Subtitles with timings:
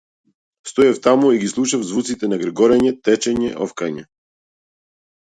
[0.71, 4.11] Стоев таму и ги слушав звуците на гргорење, течење, офкање.